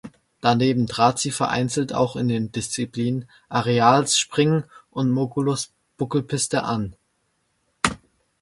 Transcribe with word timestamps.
Daneben 0.41 0.87
trat 0.87 1.19
sie 1.19 1.29
vereinzelt 1.29 1.93
auch 1.93 2.15
in 2.15 2.27
den 2.27 2.51
Disziplinen 2.51 3.29
Aerials 3.49 4.17
(Springen) 4.17 4.63
und 4.89 5.11
Moguls 5.11 5.73
(Buckelpiste) 5.97 6.63
an. 6.63 6.95